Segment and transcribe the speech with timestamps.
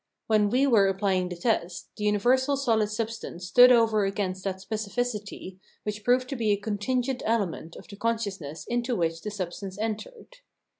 [0.25, 5.59] When we were applying the test, the universal solid substance stood over against that specificity,
[5.83, 10.37] which proved to be a contingent element of the consciousness into which the substance entered.